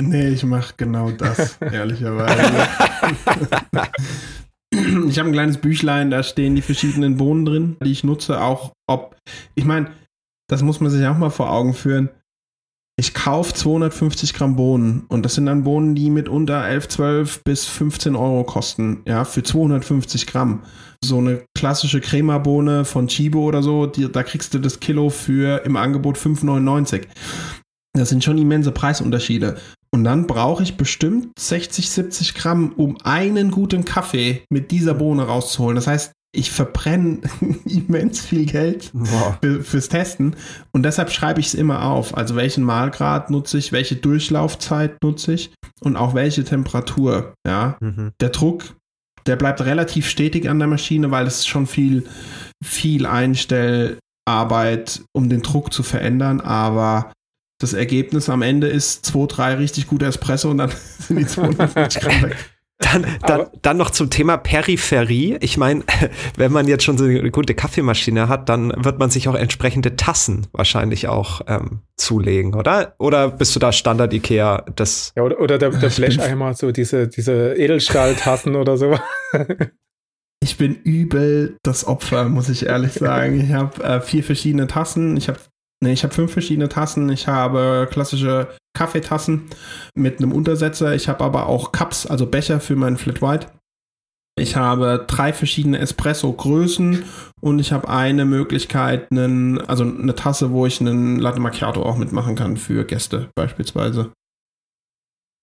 Nee, 0.00 0.28
ich 0.30 0.44
mache 0.44 0.74
genau 0.76 1.12
das, 1.12 1.56
ehrlicherweise. 1.60 2.68
ich 5.08 5.18
habe 5.18 5.28
ein 5.28 5.32
kleines 5.32 5.58
Büchlein, 5.58 6.10
da 6.10 6.24
stehen 6.24 6.56
die 6.56 6.62
verschiedenen 6.62 7.16
Bohnen 7.16 7.44
drin, 7.44 7.76
die 7.82 7.92
ich 7.92 8.02
nutze, 8.02 8.40
auch 8.40 8.72
ob, 8.88 9.16
ich 9.54 9.64
meine, 9.64 9.92
das 10.48 10.62
muss 10.62 10.80
man 10.80 10.90
sich 10.90 11.06
auch 11.06 11.16
mal 11.16 11.30
vor 11.30 11.50
Augen 11.50 11.74
führen 11.74 12.10
ich 12.96 13.12
kaufe 13.12 13.52
250 13.52 14.34
Gramm 14.34 14.54
Bohnen 14.54 15.04
und 15.08 15.24
das 15.24 15.34
sind 15.34 15.46
dann 15.46 15.64
Bohnen, 15.64 15.94
die 15.94 16.10
mitunter 16.10 16.64
11, 16.64 16.88
12 16.88 17.44
bis 17.44 17.66
15 17.66 18.14
Euro 18.14 18.44
kosten, 18.44 19.02
ja, 19.06 19.24
für 19.24 19.42
250 19.42 20.26
Gramm. 20.26 20.62
So 21.04 21.18
eine 21.18 21.44
klassische 21.58 22.00
Crema-Bohne 22.00 22.84
von 22.84 23.08
Chibo 23.08 23.44
oder 23.44 23.62
so, 23.62 23.86
die, 23.86 24.10
da 24.10 24.22
kriegst 24.22 24.54
du 24.54 24.58
das 24.58 24.78
Kilo 24.78 25.10
für 25.10 25.64
im 25.64 25.76
Angebot 25.76 26.16
5,99. 26.16 27.02
Das 27.94 28.08
sind 28.08 28.22
schon 28.22 28.38
immense 28.38 28.72
Preisunterschiede. 28.72 29.56
Und 29.92 30.04
dann 30.04 30.26
brauche 30.26 30.62
ich 30.62 30.76
bestimmt 30.76 31.38
60, 31.38 31.90
70 31.90 32.34
Gramm, 32.34 32.72
um 32.76 32.96
einen 33.04 33.50
guten 33.50 33.84
Kaffee 33.84 34.44
mit 34.50 34.70
dieser 34.70 34.94
Bohne 34.94 35.24
rauszuholen. 35.24 35.76
Das 35.76 35.86
heißt, 35.86 36.12
ich 36.34 36.50
verbrenne 36.50 37.20
immens 37.64 38.20
viel 38.20 38.46
Geld 38.46 38.92
für, 39.40 39.62
fürs 39.62 39.88
Testen 39.88 40.36
und 40.72 40.82
deshalb 40.82 41.10
schreibe 41.10 41.40
ich 41.40 41.46
es 41.46 41.54
immer 41.54 41.84
auf. 41.84 42.16
Also 42.16 42.36
welchen 42.36 42.64
Mahlgrad 42.64 43.30
nutze 43.30 43.58
ich, 43.58 43.72
welche 43.72 43.96
Durchlaufzeit 43.96 45.02
nutze 45.02 45.34
ich 45.34 45.54
und 45.80 45.96
auch 45.96 46.14
welche 46.14 46.44
Temperatur. 46.44 47.34
Ja, 47.46 47.76
mhm. 47.80 48.12
der 48.20 48.30
Druck, 48.30 48.74
der 49.26 49.36
bleibt 49.36 49.60
relativ 49.62 50.08
stetig 50.08 50.48
an 50.48 50.58
der 50.58 50.68
Maschine, 50.68 51.10
weil 51.10 51.26
es 51.26 51.46
schon 51.46 51.66
viel, 51.66 52.04
viel 52.62 53.06
Einstellarbeit, 53.06 55.02
um 55.12 55.28
den 55.28 55.42
Druck 55.42 55.72
zu 55.72 55.82
verändern, 55.82 56.40
aber 56.40 57.12
das 57.60 57.72
Ergebnis 57.72 58.28
am 58.28 58.42
Ende 58.42 58.66
ist 58.66 59.06
zwei, 59.06 59.26
drei 59.26 59.54
richtig 59.54 59.86
gute 59.86 60.06
Espresso 60.06 60.50
und 60.50 60.58
dann 60.58 60.72
sind 60.98 61.18
die 61.18 61.26
250 61.26 62.02
Gramm 62.02 62.22
weg. 62.22 62.36
Dann, 62.92 63.06
dann, 63.26 63.46
dann 63.62 63.76
noch 63.76 63.90
zum 63.90 64.10
Thema 64.10 64.36
Peripherie. 64.36 65.38
Ich 65.40 65.56
meine, 65.56 65.84
wenn 66.36 66.52
man 66.52 66.68
jetzt 66.68 66.84
schon 66.84 66.98
so 66.98 67.04
eine 67.04 67.30
gute 67.30 67.54
Kaffeemaschine 67.54 68.28
hat, 68.28 68.48
dann 68.48 68.72
wird 68.76 68.98
man 68.98 69.10
sich 69.10 69.28
auch 69.28 69.34
entsprechende 69.34 69.96
Tassen 69.96 70.46
wahrscheinlich 70.52 71.08
auch 71.08 71.40
ähm, 71.46 71.80
zulegen, 71.96 72.54
oder? 72.54 72.94
Oder 72.98 73.30
bist 73.30 73.54
du 73.56 73.60
da 73.60 73.72
Standard 73.72 74.12
Ikea? 74.12 74.64
Das 74.76 75.12
ja, 75.16 75.22
oder, 75.22 75.40
oder 75.40 75.58
der, 75.58 75.70
der 75.70 75.88
Blecheimer, 75.96 76.54
so 76.54 76.72
diese, 76.72 77.08
diese 77.08 77.54
Edelstahltassen 77.54 78.54
oder 78.56 78.76
so. 78.76 78.98
Ich 80.44 80.58
bin 80.58 80.74
übel 80.74 81.56
das 81.62 81.86
Opfer, 81.86 82.28
muss 82.28 82.50
ich 82.50 82.66
ehrlich 82.66 82.92
sagen. 82.94 83.40
Ich 83.40 83.52
habe 83.52 83.82
äh, 83.82 84.00
vier 84.02 84.22
verschiedene 84.22 84.66
Tassen. 84.66 85.16
Ich 85.16 85.28
habe 85.28 85.38
nee, 85.84 85.92
ich 85.92 86.02
habe 86.02 86.14
fünf 86.14 86.32
verschiedene 86.32 86.68
Tassen. 86.68 87.08
Ich 87.10 87.28
habe 87.28 87.88
klassische 87.90 88.48
Kaffeetassen 88.76 89.44
mit 89.94 90.18
einem 90.18 90.32
Untersetzer. 90.32 90.94
Ich 90.94 91.08
habe 91.08 91.22
aber 91.22 91.46
auch 91.46 91.72
Cups, 91.72 92.06
also 92.06 92.26
Becher 92.26 92.60
für 92.60 92.76
meinen 92.76 92.96
Flat 92.96 93.22
White. 93.22 93.46
Ich 94.36 94.56
habe 94.56 95.04
drei 95.06 95.32
verschiedene 95.32 95.78
Espresso-Größen 95.78 97.04
und 97.40 97.58
ich 97.60 97.70
habe 97.70 97.88
eine 97.88 98.24
Möglichkeit, 98.24 99.12
einen, 99.12 99.60
also 99.60 99.84
eine 99.84 100.16
Tasse, 100.16 100.50
wo 100.50 100.66
ich 100.66 100.80
einen 100.80 101.20
Latte 101.20 101.38
Macchiato 101.38 101.82
auch 101.84 101.96
mitmachen 101.96 102.34
kann 102.34 102.56
für 102.56 102.84
Gäste 102.84 103.28
beispielsweise. 103.36 104.10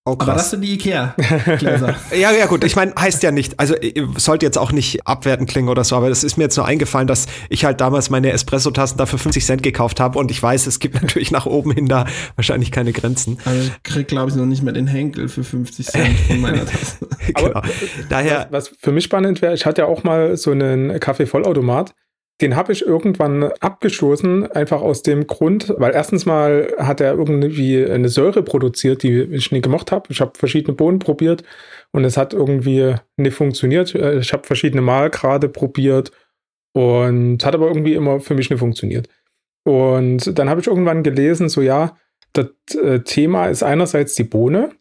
Oh, 0.03 0.13
Aber 0.17 0.33
das 0.33 0.49
sind 0.49 0.61
die 0.61 0.73
Ikea-Gläser. 0.73 1.95
ja, 2.19 2.31
ja, 2.31 2.47
gut. 2.47 2.63
Ich 2.63 2.75
meine, 2.75 2.91
heißt 2.95 3.21
ja 3.21 3.31
nicht, 3.31 3.59
also 3.59 3.75
sollte 4.17 4.47
jetzt 4.47 4.57
auch 4.57 4.71
nicht 4.71 5.05
abwertend 5.05 5.47
klingen 5.47 5.69
oder 5.69 5.83
so, 5.83 5.95
aber 5.95 6.09
das 6.09 6.23
ist 6.23 6.37
mir 6.37 6.45
jetzt 6.45 6.57
nur 6.57 6.65
eingefallen, 6.65 7.05
dass 7.05 7.27
ich 7.49 7.65
halt 7.65 7.81
damals 7.81 8.09
meine 8.09 8.31
Espresso-Tassen 8.31 8.97
da 8.97 9.05
für 9.05 9.19
50 9.19 9.45
Cent 9.45 9.61
gekauft 9.61 9.99
habe 9.99 10.17
und 10.17 10.31
ich 10.31 10.41
weiß, 10.41 10.65
es 10.65 10.79
gibt 10.79 10.95
natürlich 11.03 11.29
nach 11.29 11.45
oben 11.45 11.71
hin 11.71 11.87
da 11.87 12.07
wahrscheinlich 12.35 12.71
keine 12.71 12.93
Grenzen. 12.93 13.37
Also 13.45 13.61
ich 13.61 13.83
krieg, 13.83 14.07
glaube 14.07 14.31
ich, 14.31 14.35
noch 14.35 14.47
nicht 14.47 14.63
mehr 14.63 14.73
den 14.73 14.87
Henkel 14.87 15.29
für 15.29 15.43
50 15.43 15.85
Cent 15.85 16.19
von 16.21 16.41
meiner 16.41 16.65
Tasse. 16.65 17.07
genau. 17.35 17.61
Daher. 18.09 18.47
Was, 18.49 18.71
was 18.71 18.77
für 18.79 18.91
mich 18.91 19.03
spannend 19.03 19.43
wäre, 19.43 19.53
ich 19.53 19.67
hatte 19.67 19.83
ja 19.83 19.87
auch 19.87 20.03
mal 20.03 20.35
so 20.35 20.49
einen 20.49 20.99
Kaffee-Vollautomat 20.99 21.93
den 22.39 22.55
habe 22.55 22.73
ich 22.73 22.85
irgendwann 22.85 23.43
abgestoßen, 23.43 24.51
einfach 24.51 24.81
aus 24.81 25.03
dem 25.03 25.27
Grund, 25.27 25.73
weil 25.77 25.93
erstens 25.93 26.25
mal 26.25 26.73
hat 26.77 26.99
er 26.99 27.13
irgendwie 27.13 27.85
eine 27.85 28.09
Säure 28.09 28.41
produziert, 28.41 29.03
die 29.03 29.21
ich 29.21 29.51
nie 29.51 29.61
gemocht 29.61 29.91
habe. 29.91 30.07
Ich 30.09 30.21
habe 30.21 30.31
verschiedene 30.35 30.73
Bohnen 30.73 30.99
probiert 30.99 31.43
und 31.91 32.03
es 32.03 32.17
hat 32.17 32.33
irgendwie 32.33 32.95
nicht 33.17 33.35
funktioniert. 33.35 33.93
Ich 33.93 34.33
habe 34.33 34.47
verschiedene 34.47 34.81
Malgrade 34.81 35.49
probiert 35.49 36.11
und 36.73 37.45
hat 37.45 37.53
aber 37.53 37.67
irgendwie 37.67 37.93
immer 37.93 38.19
für 38.19 38.33
mich 38.33 38.49
nicht 38.49 38.59
funktioniert. 38.59 39.07
Und 39.63 40.37
dann 40.39 40.49
habe 40.49 40.61
ich 40.61 40.67
irgendwann 40.67 41.03
gelesen, 41.03 41.49
so 41.49 41.61
ja, 41.61 41.95
das 42.33 42.47
äh, 42.81 43.01
Thema 43.01 43.47
ist 43.47 43.61
einerseits 43.61 44.15
die 44.15 44.23
Bohne, 44.23 44.71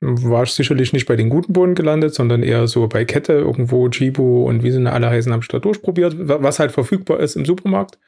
war 0.00 0.42
ich 0.42 0.52
sicherlich 0.52 0.92
nicht 0.92 1.06
bei 1.06 1.16
den 1.16 1.30
guten 1.30 1.52
Bohnen 1.52 1.74
gelandet, 1.74 2.14
sondern 2.14 2.42
eher 2.42 2.66
so 2.66 2.86
bei 2.86 3.04
Kette, 3.04 3.32
irgendwo 3.32 3.88
Chibo 3.88 4.44
und 4.44 4.62
wie 4.62 4.70
sie 4.70 4.86
alle 4.86 5.08
heißen, 5.08 5.32
habe 5.32 5.42
ich 5.42 5.48
da 5.48 5.58
durchprobiert, 5.58 6.14
was 6.18 6.58
halt 6.58 6.72
verfügbar 6.72 7.20
ist 7.20 7.36
im 7.36 7.44
Supermarkt. 7.44 7.98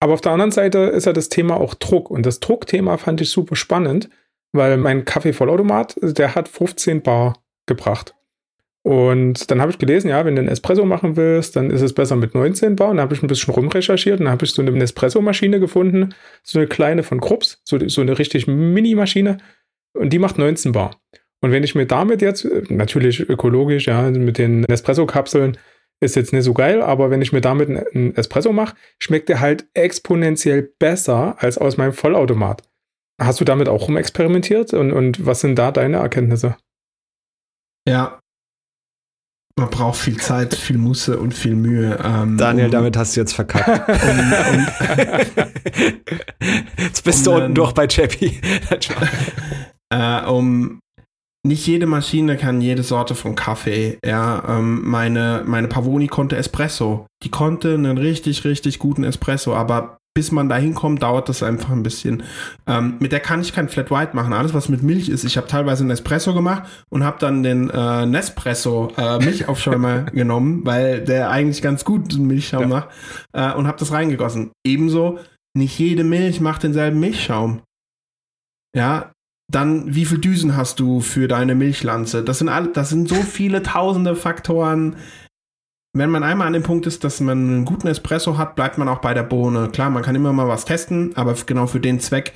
Aber 0.00 0.14
auf 0.14 0.20
der 0.20 0.32
anderen 0.32 0.50
Seite 0.50 0.78
ist 0.78 1.06
ja 1.06 1.12
das 1.12 1.28
Thema 1.28 1.56
auch 1.56 1.74
Druck. 1.74 2.10
Und 2.10 2.26
das 2.26 2.40
Druckthema 2.40 2.96
fand 2.96 3.20
ich 3.20 3.30
super 3.30 3.56
spannend, 3.56 4.08
weil 4.52 4.76
mein 4.76 5.04
Kaffee-Vollautomat, 5.04 5.96
der 6.02 6.34
hat 6.34 6.48
15 6.48 7.02
Bar 7.02 7.42
gebracht. 7.66 8.14
Und 8.82 9.50
dann 9.50 9.62
habe 9.62 9.70
ich 9.70 9.78
gelesen, 9.78 10.08
ja, 10.08 10.26
wenn 10.26 10.36
du 10.36 10.40
einen 10.40 10.50
Espresso 10.50 10.84
machen 10.84 11.16
willst, 11.16 11.56
dann 11.56 11.70
ist 11.70 11.80
es 11.80 11.94
besser 11.94 12.16
mit 12.16 12.34
19 12.34 12.76
Bar. 12.76 12.90
Und 12.90 12.98
dann 12.98 13.04
habe 13.04 13.14
ich 13.14 13.22
ein 13.22 13.28
bisschen 13.28 13.54
rumrecherchiert 13.54 14.20
und 14.20 14.26
dann 14.26 14.32
habe 14.32 14.44
ich 14.44 14.52
so 14.52 14.60
eine 14.60 14.82
Espresso-Maschine 14.82 15.58
gefunden, 15.58 16.14
so 16.42 16.58
eine 16.58 16.68
kleine 16.68 17.02
von 17.02 17.20
Krups, 17.20 17.62
so, 17.64 17.78
so 17.88 18.02
eine 18.02 18.18
richtig 18.18 18.46
Mini-Maschine. 18.46 19.38
Und 19.94 20.12
die 20.12 20.18
macht 20.18 20.36
19 20.36 20.72
Bar. 20.72 21.00
Und 21.44 21.52
wenn 21.52 21.62
ich 21.62 21.74
mir 21.74 21.84
damit 21.84 22.22
jetzt, 22.22 22.46
äh, 22.46 22.62
natürlich 22.70 23.20
ökologisch, 23.20 23.86
ja, 23.86 24.10
mit 24.10 24.38
den 24.38 24.64
Espresso-Kapseln, 24.64 25.58
ist 26.00 26.16
jetzt 26.16 26.32
nicht 26.32 26.44
so 26.44 26.54
geil, 26.54 26.80
aber 26.80 27.10
wenn 27.10 27.20
ich 27.20 27.34
mir 27.34 27.42
damit 27.42 27.68
einen 27.68 28.16
Espresso 28.16 28.50
mache, 28.50 28.74
schmeckt 28.98 29.28
der 29.28 29.40
halt 29.40 29.66
exponentiell 29.74 30.72
besser 30.78 31.36
als 31.38 31.58
aus 31.58 31.76
meinem 31.76 31.92
Vollautomat. 31.92 32.62
Hast 33.20 33.42
du 33.42 33.44
damit 33.44 33.68
auch 33.68 33.88
rumexperimentiert 33.88 34.72
und, 34.72 34.90
und 34.90 35.26
was 35.26 35.40
sind 35.40 35.56
da 35.58 35.70
deine 35.70 35.98
Erkenntnisse? 35.98 36.56
Ja. 37.86 38.18
Man 39.58 39.68
braucht 39.68 39.98
viel 39.98 40.16
Zeit, 40.16 40.54
viel 40.54 40.78
Muße 40.78 41.18
und 41.18 41.34
viel 41.34 41.56
Mühe. 41.56 41.98
Ähm, 42.02 42.38
Daniel, 42.38 42.66
um, 42.68 42.72
damit 42.72 42.96
hast 42.96 43.16
du 43.16 43.20
jetzt 43.20 43.34
verkackt. 43.34 43.86
Um, 44.02 44.32
um, 44.54 44.66
jetzt 46.78 47.04
bist 47.04 47.26
du 47.26 47.32
unten 47.32 47.54
durch 47.54 47.72
bei 47.72 47.86
Chappie. 47.86 48.40
äh, 49.92 50.24
um 50.24 50.80
nicht 51.46 51.66
jede 51.66 51.86
Maschine 51.86 52.36
kann 52.36 52.60
jede 52.60 52.82
Sorte 52.82 53.14
von 53.14 53.34
Kaffee. 53.34 53.98
Ja, 54.04 54.42
ähm, 54.48 54.82
meine, 54.88 55.42
meine 55.46 55.68
Pavoni 55.68 56.06
konnte 56.06 56.36
Espresso. 56.36 57.06
Die 57.22 57.30
konnte 57.30 57.74
einen 57.74 57.98
richtig, 57.98 58.44
richtig 58.44 58.78
guten 58.78 59.04
Espresso, 59.04 59.54
aber 59.54 59.98
bis 60.14 60.30
man 60.30 60.48
da 60.48 60.56
hinkommt, 60.56 61.02
dauert 61.02 61.28
das 61.28 61.42
einfach 61.42 61.70
ein 61.70 61.82
bisschen. 61.82 62.22
Ähm, 62.66 62.96
mit 63.00 63.10
der 63.10 63.20
kann 63.20 63.40
ich 63.40 63.52
kein 63.52 63.68
Flat 63.68 63.90
White 63.90 64.14
machen. 64.14 64.32
Alles, 64.32 64.54
was 64.54 64.68
mit 64.68 64.82
Milch 64.82 65.08
ist. 65.08 65.24
Ich 65.24 65.36
habe 65.36 65.48
teilweise 65.48 65.82
einen 65.82 65.90
Espresso 65.90 66.32
gemacht 66.32 66.62
und 66.88 67.04
habe 67.04 67.18
dann 67.18 67.42
den 67.42 67.68
äh, 67.68 68.06
Nespresso 68.06 68.92
äh, 68.96 69.18
Milchaufschäumer 69.18 70.02
genommen, 70.12 70.64
weil 70.64 71.02
der 71.02 71.30
eigentlich 71.30 71.62
ganz 71.62 71.84
gut 71.84 72.16
Milchschaum 72.16 72.68
macht 72.68 72.88
äh, 73.32 73.52
und 73.52 73.66
habe 73.66 73.78
das 73.78 73.90
reingegossen. 73.90 74.52
Ebenso, 74.64 75.18
nicht 75.52 75.78
jede 75.78 76.04
Milch 76.04 76.40
macht 76.40 76.62
denselben 76.62 77.00
Milchschaum. 77.00 77.62
Ja, 78.76 79.13
dann, 79.50 79.94
wie 79.94 80.04
viel 80.04 80.18
Düsen 80.18 80.56
hast 80.56 80.80
du 80.80 81.00
für 81.00 81.28
deine 81.28 81.54
Milchlanze? 81.54 82.22
Das 82.22 82.38
sind, 82.38 82.48
all, 82.48 82.68
das 82.68 82.90
sind 82.90 83.08
so 83.08 83.16
viele 83.16 83.62
tausende 83.62 84.16
Faktoren. 84.16 84.96
Wenn 85.96 86.10
man 86.10 86.24
einmal 86.24 86.46
an 86.46 86.54
dem 86.54 86.62
Punkt 86.62 86.86
ist, 86.86 87.04
dass 87.04 87.20
man 87.20 87.38
einen 87.38 87.64
guten 87.64 87.86
Espresso 87.86 88.36
hat, 88.36 88.56
bleibt 88.56 88.78
man 88.78 88.88
auch 88.88 89.00
bei 89.00 89.14
der 89.14 89.22
Bohne. 89.22 89.68
Klar, 89.68 89.90
man 89.90 90.02
kann 90.02 90.16
immer 90.16 90.32
mal 90.32 90.48
was 90.48 90.64
testen, 90.64 91.16
aber 91.16 91.34
genau 91.46 91.66
für 91.66 91.80
den 91.80 92.00
Zweck 92.00 92.32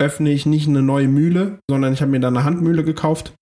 öffne 0.00 0.30
ich 0.30 0.46
nicht 0.46 0.68
eine 0.68 0.82
neue 0.82 1.08
Mühle, 1.08 1.58
sondern 1.68 1.92
ich 1.92 2.00
habe 2.00 2.10
mir 2.10 2.20
dann 2.20 2.36
eine 2.36 2.44
Handmühle 2.44 2.82
gekauft. 2.82 3.34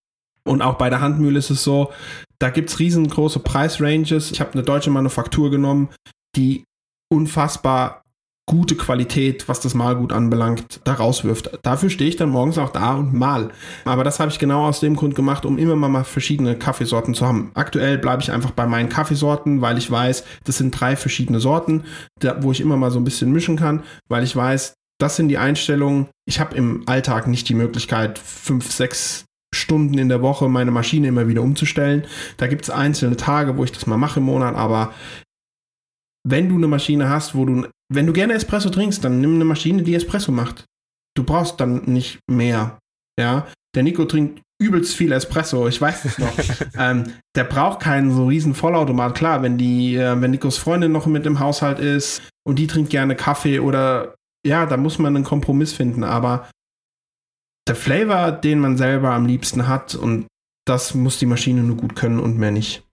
Und 0.45 0.63
auch 0.63 0.75
bei 0.75 0.91
der 0.91 1.01
Handmühle 1.01 1.39
ist 1.39 1.51
es 1.51 1.63
so, 1.63 1.93
da 2.41 2.51
gibt 2.51 2.71
es 2.71 2.81
riesengroße 2.81 3.39
Preisranges. 3.39 4.33
Ich 4.33 4.41
habe 4.41 4.55
eine 4.55 4.65
deutsche 4.65 4.91
Manufaktur 4.91 5.51
genommen, 5.51 5.91
die 6.35 6.65
unfassbar 7.13 8.02
gute 8.47 8.75
Qualität, 8.75 9.49
was 9.49 9.61
das 9.61 9.75
Malgut 9.75 10.13
anbelangt, 10.13 10.81
da 10.85 10.95
rauswirft. 10.95 11.59
Dafür 11.63 11.91
stehe 11.91 12.11
ich 12.11 12.17
dann 12.17 12.29
morgens 12.29 12.59
auch 12.59 12.71
da 12.71 12.95
und 12.95 13.15
mal. 13.15 13.51
Aber 13.85 14.05
das 14.05 14.19
habe 14.19 14.31
ich 14.31 14.39
genau 14.39 14.67
aus 14.67 14.81
dem 14.81 14.97
Grund 14.97 15.15
gemacht, 15.15 15.47
um 15.47 15.59
immer 15.59 15.77
mal 15.77 16.05
verschiedene 16.05 16.57
Kaffeesorten 16.57 17.15
zu 17.15 17.27
haben. 17.27 17.53
Aktuell 17.55 17.99
bleibe 17.99 18.23
ich 18.23 18.33
einfach 18.33 18.51
bei 18.51 18.67
meinen 18.67 18.89
Kaffeesorten, 18.89 19.61
weil 19.61 19.79
ich 19.79 19.91
weiß, 19.91 20.25
das 20.45 20.59
sind 20.59 20.73
drei 20.79 20.97
verschiedene 20.97 21.41
Sorten, 21.41 21.85
wo 22.41 22.51
ich 22.51 22.61
immer 22.61 22.77
mal 22.77 22.91
so 22.91 22.99
ein 22.99 23.05
bisschen 23.05 23.33
mischen 23.33 23.57
kann, 23.57 23.85
weil 24.09 24.25
ich 24.25 24.35
weiß, 24.35 24.75
das 24.99 25.17
sind 25.17 25.29
die 25.29 25.39
Einstellungen. 25.39 26.09
Ich 26.27 26.41
habe 26.41 26.57
im 26.57 26.83
Alltag 26.87 27.29
nicht 27.29 27.49
die 27.49 27.55
Möglichkeit, 27.55 28.19
fünf, 28.19 28.71
sechs 28.73 29.25
Stunden 29.55 29.99
in 29.99 30.09
der 30.09 30.23
Woche 30.23 30.49
meine 30.49 30.71
Maschine 30.71 31.09
immer 31.09 31.29
wieder 31.29 31.43
umzustellen. 31.43 32.07
Da 32.39 32.47
gibt 32.47 32.63
es 32.63 32.71
einzelne 32.71 33.17
Tage, 33.17 33.57
wo 33.57 33.65
ich 33.65 33.73
das 33.73 33.87
mal 33.87 33.99
mache 33.99 34.21
im 34.21 34.27
Monat, 34.27 34.57
aber 34.57 34.93
wenn 36.25 36.49
du 36.49 36.57
eine 36.57 36.69
Maschine 36.69 37.09
hast, 37.09 37.35
wo 37.35 37.45
du, 37.45 37.67
wenn 37.95 38.07
du 38.07 38.13
gerne 38.13 38.35
Espresso 38.35 38.71
trinkst, 38.71 39.05
dann 39.05 39.21
nimm 39.21 39.35
eine 39.35 39.45
Maschine, 39.45 39.83
die 39.83 39.95
Espresso 39.95 40.33
macht. 40.33 40.65
Du 41.15 41.25
brauchst 41.25 41.61
dann 41.61 41.85
nicht 41.85 42.21
mehr. 42.31 42.79
Ja, 43.19 43.47
der 43.75 43.83
Nico 43.83 44.05
trinkt 44.05 44.41
übelst 44.61 44.95
viel 44.95 45.13
Espresso, 45.13 45.67
ich 45.67 45.81
weiß 45.81 46.05
es 46.05 46.19
noch. 46.19 46.33
ähm, 46.79 47.13
der 47.35 47.45
braucht 47.45 47.81
keinen 47.81 48.13
so 48.13 48.27
riesen 48.27 48.55
Vollautomat. 48.55 49.15
Klar, 49.15 49.43
wenn 49.43 49.59
die, 49.59 49.97
äh, 49.97 50.21
wenn 50.21 50.31
Nikos 50.31 50.57
Freundin 50.57 50.93
noch 50.93 51.07
mit 51.07 51.27
im 51.27 51.41
Haushalt 51.41 51.79
ist 51.79 52.23
und 52.47 52.59
die 52.59 52.67
trinkt 52.67 52.91
gerne 52.91 53.17
Kaffee 53.17 53.59
oder 53.59 54.15
ja, 54.47 54.67
da 54.67 54.77
muss 54.77 54.99
man 54.99 55.17
einen 55.17 55.25
Kompromiss 55.25 55.73
finden. 55.73 56.05
Aber 56.05 56.49
der 57.69 57.77
Flavor, 57.77 58.33
den 58.33 58.61
man 58.61 58.77
selber 58.77 59.13
am 59.13 59.27
liebsten 59.27 59.69
hat 59.69 59.95
und 59.95 60.27
das 60.67 60.95
muss 60.95 61.19
die 61.19 61.27
Maschine 61.27 61.63
nur 61.63 61.77
gut 61.77 61.97
können 61.97 62.21
und 62.21 62.39
mehr 62.39 62.53
nicht. 62.53 62.85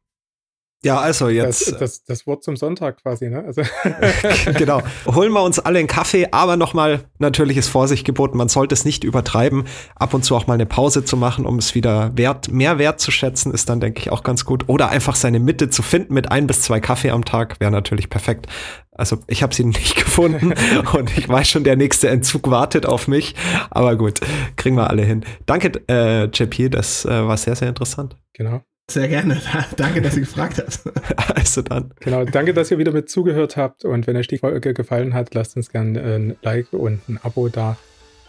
Ja, 0.82 0.98
also 1.00 1.28
jetzt. 1.28 1.74
Das, 1.74 1.78
das, 1.78 2.04
das, 2.06 2.26
Wort 2.26 2.42
zum 2.42 2.56
Sonntag 2.56 3.02
quasi, 3.02 3.30
ne? 3.30 3.44
Also. 3.46 3.64
genau. 4.58 4.82
Holen 5.06 5.34
wir 5.34 5.44
uns 5.44 5.60
alle 5.60 5.80
einen 5.80 5.90
Kaffee, 5.90 6.30
aber 6.32 6.56
nochmal, 6.56 7.02
natürlich 7.18 7.58
ist 7.58 7.68
Vorsicht 7.68 8.06
geboten. 8.06 8.38
Man 8.38 8.48
sollte 8.48 8.74
es 8.74 8.86
nicht 8.86 9.04
übertreiben. 9.04 9.66
Ab 9.96 10.14
und 10.14 10.24
zu 10.24 10.38
auch 10.38 10.48
mal 10.48 10.54
eine 10.54 10.66
Pause 10.66 11.04
zu 11.04 11.18
machen, 11.18 11.46
um 11.46 11.58
es 11.58 11.76
wieder 11.76 12.18
wert, 12.18 12.50
mehr 12.50 12.80
wert 12.80 13.02
zu 13.02 13.12
schätzen, 13.12 13.54
ist 13.54 13.68
dann, 13.68 13.82
denke 13.82 14.00
ich, 14.00 14.10
auch 14.10 14.24
ganz 14.24 14.46
gut. 14.46 14.70
Oder 14.70 14.88
einfach 14.88 15.16
seine 15.16 15.40
Mitte 15.40 15.70
zu 15.70 15.82
finden 15.82 16.14
mit 16.14 16.32
ein 16.32 16.48
bis 16.48 16.62
zwei 16.62 16.80
Kaffee 16.80 17.10
am 17.10 17.26
Tag 17.26 17.60
wäre 17.60 17.72
natürlich 17.72 18.10
perfekt. 18.10 18.48
Also 18.92 19.18
ich 19.28 19.44
habe 19.44 19.54
sie 19.54 19.66
nicht 19.66 19.98
gefunden 19.98 20.54
und 20.94 21.18
ich 21.18 21.28
weiß 21.28 21.50
schon, 21.50 21.66
der 21.66 21.76
nächste 21.76 22.08
Entzug 22.08 22.50
wartet 22.50 22.86
auf 22.86 23.10
mich. 23.10 23.36
Aber 23.70 23.98
gut, 23.98 24.22
kriegen 24.56 24.78
wir 24.78 24.90
alle 24.90 25.04
hin. 25.04 25.26
Danke, 25.46 25.72
äh, 25.90 26.26
JP, 26.26 26.70
das 26.70 27.04
äh, 27.04 27.10
war 27.10 27.36
sehr, 27.36 27.58
sehr 27.58 27.68
interessant. 27.68 28.16
Genau. 28.32 28.62
Sehr 28.90 29.08
gerne. 29.08 29.40
Danke, 29.78 30.02
dass 30.02 30.16
ihr 30.16 30.22
gefragt 30.22 30.58
habt. 30.58 30.80
Also 31.36 31.62
dann. 31.62 31.92
Genau, 32.00 32.26
danke, 32.26 32.54
dass 32.54 32.70
ihr 32.70 32.78
wieder 32.78 32.92
mit 32.92 33.10
zugehört 33.10 33.56
habt. 33.56 33.86
Und 33.86 34.08
wenn 34.08 34.16
euch 34.18 34.28
die 34.28 34.38
Folge 34.38 34.74
gefallen 34.74 35.14
hat, 35.14 35.34
lasst 35.34 35.56
uns 35.56 35.70
gerne 35.70 36.02
ein 36.02 36.36
Like 36.42 36.74
und 36.74 37.08
ein 37.08 37.20
Abo 37.24 37.50
da. 37.50 37.78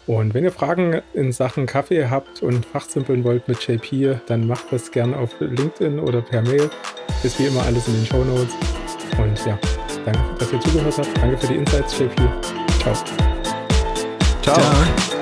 Und 0.07 0.33
wenn 0.33 0.43
ihr 0.43 0.51
Fragen 0.51 1.01
in 1.13 1.31
Sachen 1.31 1.65
Kaffee 1.65 2.07
habt 2.09 2.41
und 2.41 2.65
fachsimpeln 2.65 3.23
wollt 3.23 3.47
mit 3.47 3.65
JP, 3.67 4.19
dann 4.27 4.47
macht 4.47 4.71
das 4.71 4.91
gerne 4.91 5.17
auf 5.17 5.35
LinkedIn 5.39 5.99
oder 5.99 6.21
per 6.21 6.41
Mail. 6.41 6.69
Ist 7.23 7.39
wie 7.39 7.45
immer 7.45 7.63
alles 7.63 7.87
in 7.87 7.95
den 7.95 8.05
Show 8.05 8.23
Notes. 8.23 8.53
Und 9.17 9.45
ja, 9.45 9.59
danke, 10.05 10.19
dass 10.39 10.53
ihr 10.53 10.59
zugehört 10.61 10.97
habt. 10.97 11.17
Danke 11.17 11.37
für 11.37 11.47
die 11.47 11.55
Insights, 11.55 11.99
JP. 11.99 12.15
Ciao. 12.79 12.95
Ciao. 14.41 14.55
Ciao. 14.55 15.20